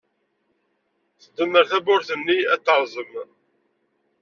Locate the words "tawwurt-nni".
1.71-2.37